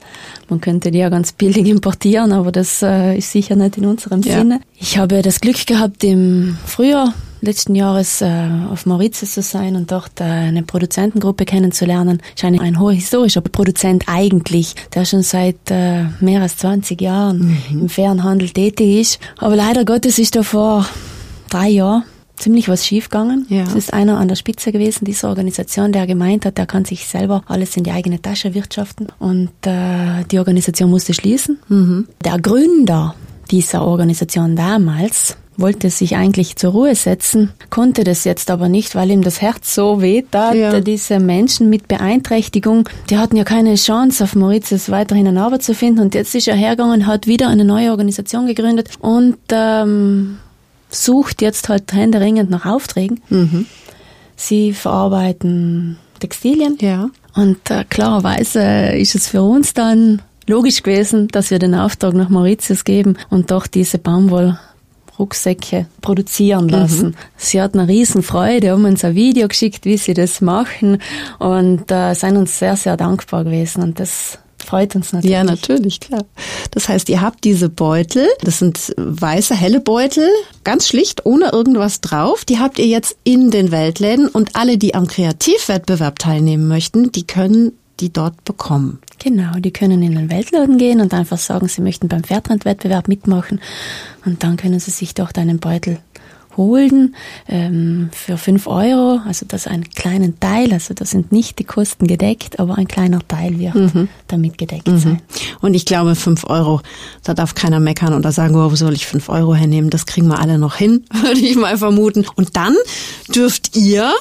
[0.49, 4.23] Man könnte die ja ganz billig importieren, aber das äh, ist sicher nicht in unserem
[4.23, 4.38] Ja.
[4.38, 4.61] Sinne.
[4.79, 7.12] Ich habe das Glück gehabt, im Frühjahr
[7.44, 12.20] letzten Jahres äh, auf Mauritius zu sein und dort äh, eine Produzentengruppe kennenzulernen.
[12.35, 17.57] Ist ein, ein hoher historischer Produzent eigentlich, der schon seit äh, mehr als 20 Jahren
[17.70, 19.20] im fairen Handel tätig ist.
[19.38, 20.87] Aber leider Gottes ist da vor
[21.50, 22.04] drei Jahren
[22.37, 23.46] ziemlich was schiefgegangen.
[23.48, 23.62] Ja.
[23.62, 27.07] Es ist einer an der Spitze gewesen dieser Organisation, der gemeint hat, er kann sich
[27.07, 31.59] selber alles in die eigene Tasche wirtschaften und äh, die Organisation musste schließen.
[32.24, 33.14] Der Gründer
[33.50, 39.11] dieser Organisation damals wollte sich eigentlich zur Ruhe setzen, konnte das jetzt aber nicht, weil
[39.11, 40.55] ihm das Herz so weh tat.
[40.55, 40.81] Ja.
[40.81, 45.75] Diese Menschen mit Beeinträchtigung, die hatten ja keine Chance, auf Mauritius weiterhin eine Arbeit zu
[45.75, 50.38] finden und jetzt ist er hergegangen, hat wieder eine neue Organisation gegründet und ähm,
[50.90, 53.21] sucht jetzt halt händeringend nach Aufträgen.
[54.37, 56.79] Sie verarbeiten Textilien.
[56.81, 57.11] Ja.
[57.35, 62.29] Und äh, klarerweise ist es für uns dann logisch gewesen, dass wir den Auftrag nach
[62.29, 63.99] Mauritius geben und doch diese
[65.18, 67.09] Rucksäcke produzieren lassen.
[67.09, 67.14] Mhm.
[67.37, 70.98] Sie hat eine Riesenfreude, haben uns ein Video geschickt, wie sie das machen
[71.38, 75.33] und äh, sind uns sehr, sehr dankbar gewesen und das freut uns natürlich.
[75.33, 76.24] Ja, natürlich, klar.
[76.70, 80.29] Das heißt, ihr habt diese Beutel, das sind weiße, helle Beutel,
[80.64, 82.44] ganz schlicht, ohne irgendwas drauf.
[82.44, 87.27] Die habt ihr jetzt in den Weltläden und alle, die am Kreativwettbewerb teilnehmen möchten, die
[87.27, 87.72] können
[88.05, 88.99] die dort bekommen.
[89.19, 93.61] Genau, die können in den Weltladen gehen und einfach sagen, sie möchten beim Fairtrend-Wettbewerb mitmachen
[94.27, 95.99] und dann können sie sich dort einen Beutel
[96.59, 97.17] holen
[97.49, 99.21] ähm, für fünf Euro.
[99.27, 102.88] Also das ist ein kleiner Teil, also da sind nicht die Kosten gedeckt, aber ein
[102.88, 104.09] kleiner Teil wird mhm.
[104.29, 104.99] damit gedeckt mhm.
[104.99, 105.23] sein.
[105.62, 106.83] Und ich glaube, fünf Euro,
[107.23, 109.88] da darf keiner meckern oder sagen, oh, wo soll ich fünf Euro hernehmen?
[109.88, 112.27] Das kriegen wir alle noch hin, würde ich mal vermuten.
[112.37, 112.77] Und dann
[113.35, 114.12] dürft ihr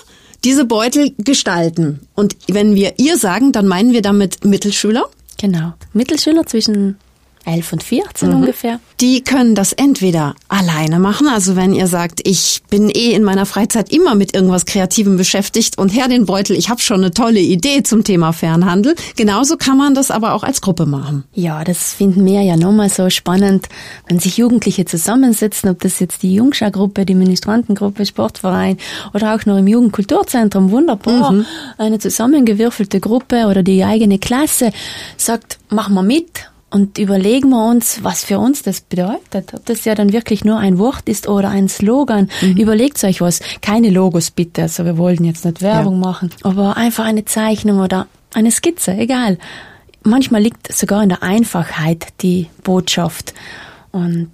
[0.44, 2.02] diese Beutel gestalten.
[2.16, 5.06] Und wenn wir ihr sagen, dann meinen wir damit Mittelschüler.
[5.40, 5.74] Genau.
[5.94, 6.98] Mittelschüler zwischen
[7.46, 8.36] 11 und 14 mhm.
[8.36, 8.80] ungefähr.
[9.00, 13.46] Die können das entweder alleine machen, also wenn ihr sagt, ich bin eh in meiner
[13.46, 17.40] Freizeit immer mit irgendwas Kreativem beschäftigt und Herr den Beutel, ich habe schon eine tolle
[17.40, 18.96] Idee zum Thema Fernhandel.
[19.16, 21.24] Genauso kann man das aber auch als Gruppe machen.
[21.34, 23.68] Ja, das finden wir ja nochmal so spannend,
[24.08, 28.78] wenn sich Jugendliche zusammensetzen, ob das jetzt die Jungschar-Gruppe, die Ministrantengruppe, Sportverein
[29.14, 31.46] oder auch noch im Jugendkulturzentrum, wunderbar, mhm.
[31.78, 34.72] eine zusammengewürfelte Gruppe oder die eigene Klasse
[35.18, 39.54] sagt, mach mal mit und überlegen wir uns, was für uns das bedeutet.
[39.54, 42.32] Ob das ja dann wirklich nur ein Wort ist oder ein Slogan.
[42.42, 42.58] Mhm.
[42.58, 43.42] Überlegt euch was.
[43.62, 44.64] Keine Logos bitte.
[44.64, 46.08] Also wir wollten jetzt nicht Werbung ja.
[46.08, 46.32] machen.
[46.42, 49.38] Aber einfach eine Zeichnung oder eine Skizze, egal.
[50.02, 53.36] Manchmal liegt sogar in der Einfachheit die Botschaft.
[53.92, 54.32] Und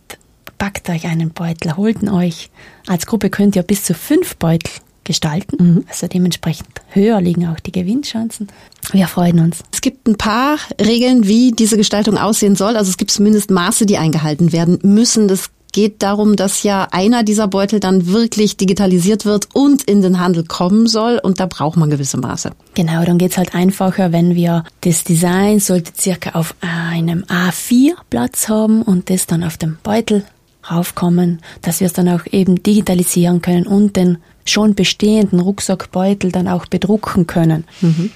[0.58, 2.50] packt euch einen Beutel, holt ihn euch.
[2.88, 4.72] Als Gruppe könnt ihr bis zu fünf Beutel
[5.10, 5.58] gestalten.
[5.60, 5.86] Mhm.
[5.90, 8.48] Also dementsprechend höher liegen auch die Gewinnchancen.
[8.92, 9.64] Wir freuen uns.
[9.74, 12.78] Es gibt ein paar Regeln, wie diese Gestaltung aussehen soll.
[12.78, 15.28] Also es gibt zumindest Maße, die eingehalten werden müssen.
[15.28, 20.20] Das geht darum, dass ja einer dieser Beutel dann wirklich digitalisiert wird und in den
[20.20, 22.52] Handel kommen soll und da braucht man gewisse Maße.
[22.76, 28.48] Genau, dann geht's halt einfacher, wenn wir das Design sollte circa auf einem A4 Platz
[28.48, 30.24] haben und das dann auf dem Beutel
[30.70, 34.20] raufkommen, dass wir es dann auch eben digitalisieren können und den
[34.50, 37.66] schon bestehenden Rucksackbeutel dann auch bedrucken können.
[37.82, 38.12] Mhm.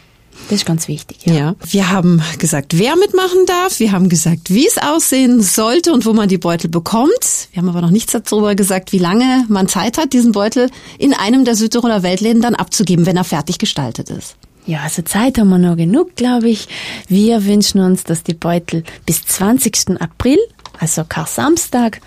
[0.49, 1.19] Das ist ganz wichtig.
[1.25, 1.33] Ja.
[1.33, 1.55] ja.
[1.63, 3.79] Wir haben gesagt, wer mitmachen darf.
[3.79, 7.47] Wir haben gesagt, wie es aussehen sollte und wo man die Beutel bekommt.
[7.51, 11.13] Wir haben aber noch nichts darüber gesagt, wie lange man Zeit hat, diesen Beutel in
[11.13, 14.35] einem der Südtiroler Weltläden dann abzugeben, wenn er fertig gestaltet ist.
[14.65, 16.67] Ja, also Zeit haben wir noch genug, glaube ich.
[17.07, 20.01] Wir wünschen uns, dass die Beutel bis 20.
[20.01, 20.37] April,
[20.79, 21.99] also Kar Samstag,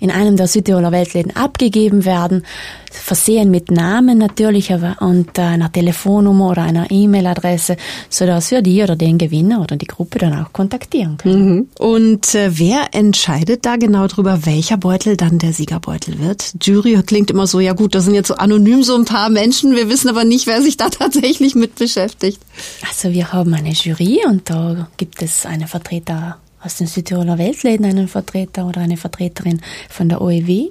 [0.00, 2.44] in einem der Südtiroler Weltläden abgegeben werden,
[2.90, 7.76] versehen mit Namen natürlich und äh, einer Telefonnummer oder einer E-Mail-Adresse,
[8.08, 11.54] sodass wir die oder den Gewinner oder die Gruppe dann auch kontaktieren können.
[11.54, 11.68] Mhm.
[11.78, 16.54] Und äh, wer entscheidet da genau drüber, welcher Beutel dann der Siegerbeutel wird?
[16.60, 19.76] Jury klingt immer so, ja gut, das sind jetzt so anonym so ein paar Menschen,
[19.76, 22.40] wir wissen aber nicht, wer sich da tatsächlich mit beschäftigt.
[22.88, 27.86] Also wir haben eine Jury und da gibt es eine Vertreter aus den Südtiroler Weltläden
[27.86, 30.70] einen Vertreter oder eine Vertreterin von der OEW.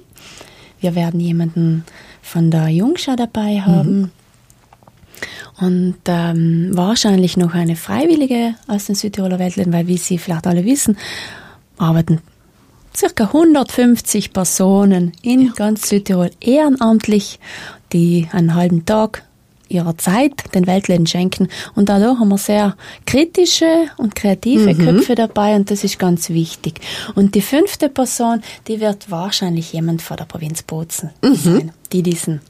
[0.79, 1.85] Wir werden jemanden
[2.21, 3.99] von der Jungschau dabei haben.
[3.99, 4.11] Mhm.
[5.59, 10.63] Und ähm, wahrscheinlich noch eine Freiwillige aus den Südtiroler Weltläden, weil wie Sie vielleicht alle
[10.63, 10.97] wissen,
[11.77, 12.21] arbeiten
[12.95, 15.51] circa 150 Personen in ja.
[15.55, 17.39] ganz Südtirol ehrenamtlich,
[17.93, 19.23] die einen halben Tag
[19.69, 21.47] ihrer Zeit den Weltläden schenken.
[21.75, 24.77] Und dadurch haben wir sehr kritische und kreative mhm.
[24.77, 26.81] Köpfe dabei und das ist ganz wichtig.
[27.15, 31.35] Und die fünfte Person, die wird wahrscheinlich jemand von der Provinz Bozen mhm.
[31.35, 32.41] sein, die diesen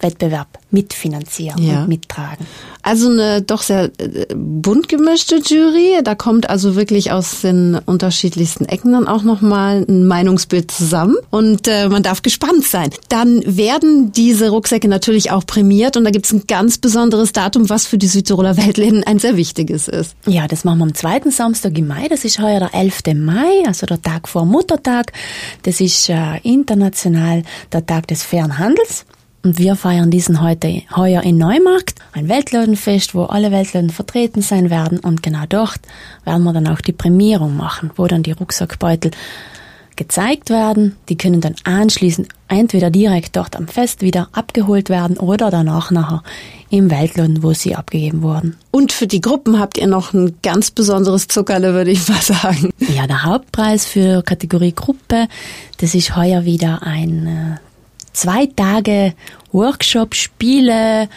[0.00, 1.82] Wettbewerb mitfinanzieren ja.
[1.82, 2.46] und mittragen.
[2.82, 6.00] Also eine doch sehr äh, bunt gemischte Jury.
[6.02, 11.16] Da kommt also wirklich aus den unterschiedlichsten Ecken dann auch nochmal ein Meinungsbild zusammen.
[11.30, 12.90] Und äh, man darf gespannt sein.
[13.08, 17.68] Dann werden diese Rucksäcke natürlich auch prämiert und da gibt es ein ganz besonderes Datum,
[17.68, 20.14] was für die Südtiroler Weltläden ein sehr wichtiges ist.
[20.26, 22.08] Ja, das machen wir am zweiten Samstag im Mai.
[22.08, 23.02] Das ist heuer der 11.
[23.14, 25.12] Mai, also der Tag vor Muttertag.
[25.62, 29.04] Das ist äh, international der Tag des fairen Handels.
[29.48, 34.68] Und wir feiern diesen heute heuer in Neumarkt, ein Weltladenfest, wo alle Weltladen vertreten sein
[34.68, 34.98] werden.
[34.98, 35.80] Und genau dort
[36.26, 39.10] werden wir dann auch die Prämierung machen, wo dann die Rucksackbeutel
[39.96, 40.96] gezeigt werden.
[41.08, 46.22] Die können dann anschließend entweder direkt dort am Fest wieder abgeholt werden oder danach nachher
[46.68, 48.54] im Weltladen, wo sie abgegeben wurden.
[48.70, 52.68] Und für die Gruppen habt ihr noch ein ganz besonderes Zuckerle, würde ich mal sagen.
[52.94, 55.26] Ja, der Hauptpreis für Kategorie Gruppe,
[55.78, 57.67] das ist heuer wieder ein äh,
[58.18, 59.14] zwei Tage
[59.52, 61.08] Workshop, Spiele,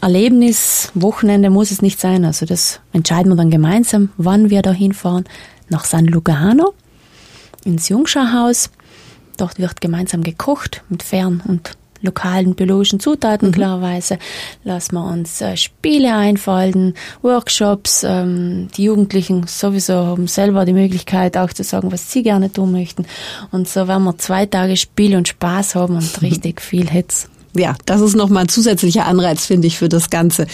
[0.00, 2.24] Erlebnis, Wochenende muss es nicht sein.
[2.24, 5.24] Also das entscheiden wir dann gemeinsam, wann wir da hinfahren.
[5.68, 6.74] Nach San Lugano,
[7.64, 8.70] ins Jungschauhaus.
[9.36, 13.52] Dort wird gemeinsam gekocht mit fern- und lokalen biologischen Zutaten, mhm.
[13.52, 14.18] klarerweise.
[14.62, 18.04] Lassen wir uns äh, Spiele einfallen, Workshops.
[18.06, 22.72] Ähm, die Jugendlichen sowieso haben selber die Möglichkeit, auch zu sagen, was sie gerne tun
[22.72, 23.06] möchten.
[23.50, 27.28] Und so werden wir zwei Tage Spiel und Spaß haben und richtig viel Hits.
[27.56, 30.46] Ja, das ist nochmal ein zusätzlicher Anreiz, finde ich, für das Ganze.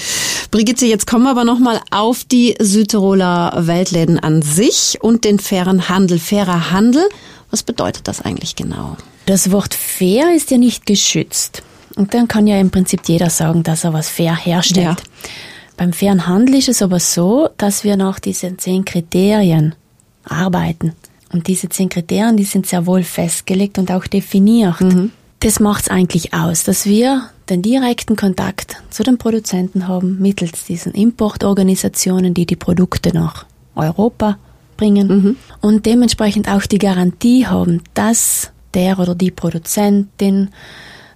[0.50, 5.88] Brigitte, jetzt kommen wir aber nochmal auf die Südtiroler Weltläden an sich und den fairen
[5.88, 6.18] Handel.
[6.18, 7.08] Fairer Handel,
[7.50, 8.98] was bedeutet das eigentlich genau?
[9.30, 11.62] Das Wort fair ist ja nicht geschützt.
[11.94, 14.86] Und dann kann ja im Prinzip jeder sagen, dass er was fair herstellt.
[14.86, 15.30] Ja.
[15.76, 19.76] Beim fairen Handel ist es aber so, dass wir nach diesen zehn Kriterien
[20.24, 20.94] arbeiten.
[21.32, 24.80] Und diese zehn Kriterien, die sind sehr wohl festgelegt und auch definiert.
[24.80, 25.12] Mhm.
[25.38, 30.64] Das macht es eigentlich aus, dass wir den direkten Kontakt zu den Produzenten haben mittels
[30.64, 34.38] diesen Importorganisationen, die die Produkte nach Europa
[34.76, 35.36] bringen mhm.
[35.60, 40.50] und dementsprechend auch die Garantie haben, dass der oder die Produzentin,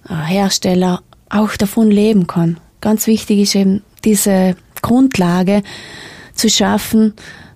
[0.09, 2.59] äh, Hersteller auch davon leben kann.
[2.81, 5.63] Ganz wichtig ist eben diese Grundlage
[6.33, 7.13] zu schaffen,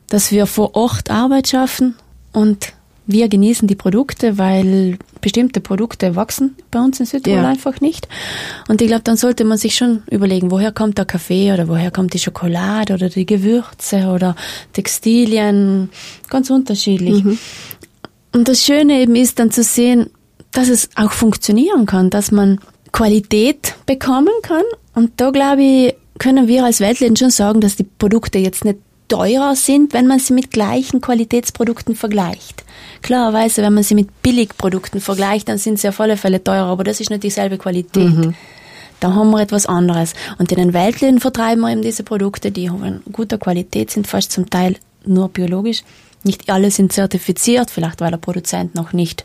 [0.08, 1.96] dass wir vor Ort Arbeit schaffen
[2.32, 2.74] und
[3.12, 7.50] wir genießen die Produkte, weil bestimmte Produkte wachsen bei uns in Südtirol ja.
[7.50, 8.08] einfach nicht.
[8.68, 11.90] Und ich glaube, dann sollte man sich schon überlegen, woher kommt der Kaffee oder woher
[11.90, 14.36] kommt die Schokolade oder die Gewürze oder
[14.74, 15.90] Textilien,
[16.30, 17.24] ganz unterschiedlich.
[17.24, 17.40] Mhm.
[18.32, 20.10] Und das Schöne eben ist dann zu sehen,
[20.52, 22.60] dass es auch funktionieren kann, dass man
[22.92, 24.64] Qualität bekommen kann.
[24.94, 28.80] Und da glaube ich, können wir als Weltläden schon sagen, dass die Produkte jetzt nicht
[29.08, 32.64] teurer sind, wenn man sie mit gleichen Qualitätsprodukten vergleicht.
[33.02, 36.84] Klarerweise, wenn man sie mit Billigprodukten vergleicht, dann sind sie auf alle Fälle teurer, aber
[36.84, 38.10] das ist nicht dieselbe Qualität.
[38.10, 38.36] Mhm.
[39.00, 40.14] Da haben wir etwas anderes.
[40.38, 44.32] Und in den Weltläden vertreiben wir eben diese Produkte, die von guter Qualität sind, fast
[44.32, 45.84] zum Teil nur biologisch.
[46.24, 49.24] Nicht alle sind zertifiziert, vielleicht weil der Produzent noch nicht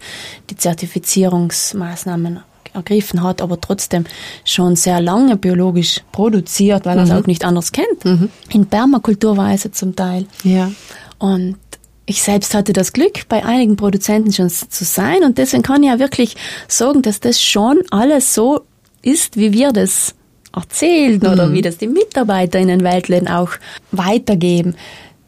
[0.50, 2.40] die Zertifizierungsmaßnahmen
[2.72, 4.04] ergriffen hat, aber trotzdem
[4.44, 7.00] schon sehr lange biologisch produziert, weil mhm.
[7.00, 8.04] er es auch nicht anders kennt.
[8.04, 8.30] Mhm.
[8.50, 10.26] In Permakulturweise zum Teil.
[10.42, 10.70] Ja.
[11.18, 11.56] Und
[12.06, 15.88] ich selbst hatte das Glück, bei einigen Produzenten schon zu sein und deswegen kann ich
[15.88, 16.36] ja wirklich
[16.68, 18.60] sagen, dass das schon alles so
[19.00, 20.14] ist, wie wir das
[20.54, 21.28] erzählen mhm.
[21.28, 23.52] oder wie das die Mitarbeiter in den Weltläden auch
[23.90, 24.76] weitergeben.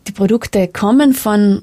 [0.09, 1.63] Die Produkte kommen von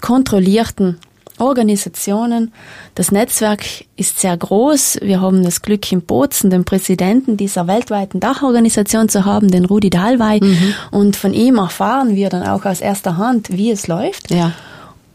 [0.00, 0.98] kontrollierten
[1.38, 2.52] Organisationen.
[2.94, 3.64] Das Netzwerk
[3.96, 4.98] ist sehr groß.
[5.02, 9.90] Wir haben das Glück, in Bozen den Präsidenten dieser weltweiten Dachorganisation zu haben, den Rudi
[9.90, 10.40] Dahlwey.
[10.42, 10.74] Mhm.
[10.90, 14.30] Und von ihm erfahren wir dann auch aus erster Hand, wie es läuft.
[14.30, 14.52] Ja.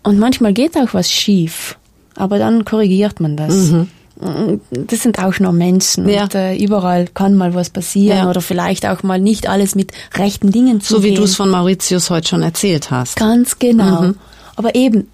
[0.04, 1.78] Und manchmal geht auch was schief.
[2.15, 3.54] Aber dann korrigiert man das.
[3.54, 3.89] Mhm.
[4.71, 6.23] Das sind auch nur Menschen ja.
[6.23, 8.30] und äh, überall kann mal was passieren ja.
[8.30, 11.49] oder vielleicht auch mal nicht alles mit rechten Dingen zu So wie du es von
[11.49, 13.15] Mauritius heute schon erzählt hast.
[13.15, 14.01] Ganz genau.
[14.01, 14.15] Mhm.
[14.56, 15.08] Aber eben,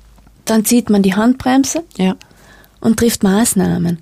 [0.46, 2.16] dann zieht man die Handbremse ja.
[2.80, 4.00] und trifft Maßnahmen.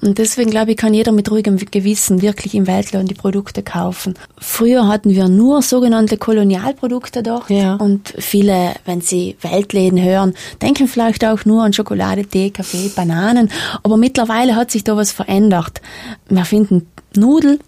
[0.00, 4.14] Und deswegen glaube ich, kann jeder mit ruhigem Gewissen wirklich im Weltladen die Produkte kaufen.
[4.38, 7.50] Früher hatten wir nur sogenannte Kolonialprodukte dort.
[7.50, 7.74] Ja.
[7.74, 13.50] Und viele, wenn sie Weltläden hören, denken vielleicht auch nur an Schokolade, Tee, Kaffee, Bananen.
[13.82, 15.80] Aber mittlerweile hat sich da was verändert.
[16.28, 17.58] Wir finden Nudel,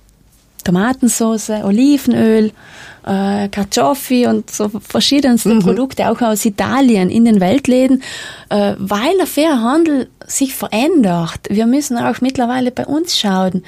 [0.62, 2.52] Tomatensauce, Olivenöl,
[3.06, 5.60] äh, Carciofi und so verschiedenste mhm.
[5.60, 8.02] Produkte, auch aus Italien in den Weltläden,
[8.48, 11.40] äh, weil der faire Handel sich verändert.
[11.48, 13.64] Wir müssen auch mittlerweile bei uns schauen,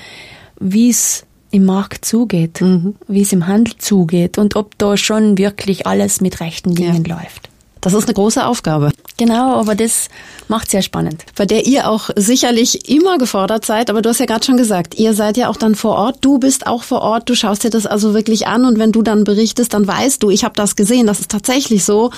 [0.61, 2.97] wie es im Markt zugeht, mhm.
[3.09, 7.17] wie es im Handel zugeht und ob da schon wirklich alles mit rechten Dingen ja.
[7.17, 7.49] läuft.
[7.81, 8.93] Das ist eine große Aufgabe.
[9.23, 10.09] Genau, aber das
[10.49, 11.25] macht sehr spannend.
[11.37, 14.97] Bei der ihr auch sicherlich immer gefordert seid, aber du hast ja gerade schon gesagt,
[14.99, 17.71] ihr seid ja auch dann vor Ort, du bist auch vor Ort, du schaust dir
[17.71, 20.75] das also wirklich an und wenn du dann berichtest, dann weißt du, ich habe das
[20.75, 22.11] gesehen, das ist tatsächlich so.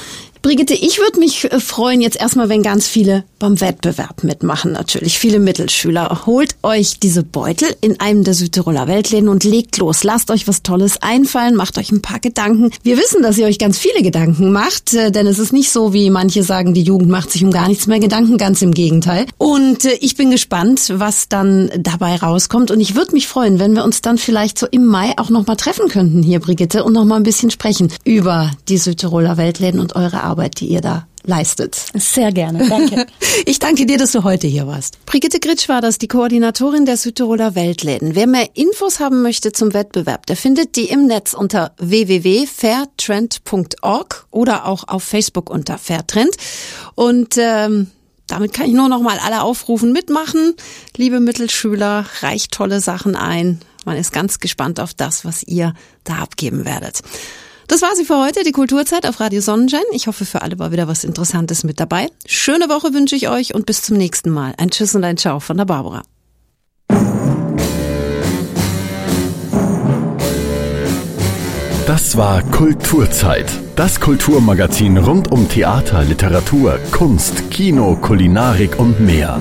[0.45, 5.19] Brigitte, ich würde mich äh, freuen jetzt erstmal, wenn ganz viele beim Wettbewerb mitmachen, natürlich
[5.19, 6.27] viele Mittelschüler.
[6.27, 10.05] Holt euch diese Beutel in einem der Südtiroler Weltläden und legt los.
[10.05, 12.71] Lasst euch was Tolles einfallen, macht euch ein paar Gedanken.
[12.83, 15.95] Wir wissen, dass ihr euch ganz viele Gedanken macht, äh, denn es ist nicht so,
[15.95, 19.27] wie manche sagen, die macht sich um gar nichts mehr Gedanken, ganz im Gegenteil.
[19.39, 23.75] Und äh, ich bin gespannt, was dann dabei rauskommt und ich würde mich freuen, wenn
[23.75, 27.21] wir uns dann vielleicht so im Mai auch nochmal treffen könnten hier, Brigitte, und nochmal
[27.21, 30.25] ein bisschen sprechen über die Südtiroler Weltläden und eure.
[30.25, 31.75] Arbeit, die ihr da leistet.
[31.95, 33.07] Sehr gerne, danke.
[33.47, 35.05] ich danke dir, dass du heute hier warst.
[35.07, 38.15] Brigitte Gritsch war das, die Koordinatorin der Südtiroler Weltläden.
[38.15, 44.67] Wer mehr Infos haben möchte zum Wettbewerb, der findet die im Netz unter www.fairtrend.org oder
[44.67, 46.37] auch auf Facebook unter Fairtrend.
[46.95, 47.91] Und ähm,
[48.27, 50.55] damit kann ich nur noch mal alle aufrufen, mitmachen.
[50.97, 53.61] Liebe Mittelschüler, reicht tolle Sachen ein.
[53.85, 57.03] Man ist ganz gespannt auf das, was ihr da abgeben werdet.
[57.67, 59.83] Das war sie für heute, die Kulturzeit auf Radio Sonnenschein.
[59.93, 62.09] Ich hoffe, für alle war wieder was Interessantes mit dabei.
[62.27, 64.55] Schöne Woche wünsche ich euch und bis zum nächsten Mal.
[64.59, 66.03] Ein Tschüss und ein Ciao von der Barbara.
[71.87, 73.47] Das war Kulturzeit.
[73.77, 79.39] Das Kulturmagazin rund um Theater, Literatur, Kunst, Kino, Kulinarik und mehr.